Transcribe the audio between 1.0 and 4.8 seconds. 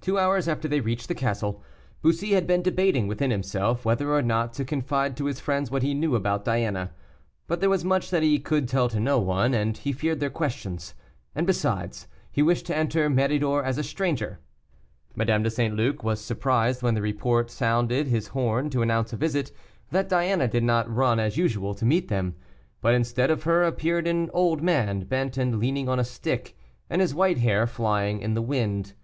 the castle. Bussy had been debating within himself whether or not to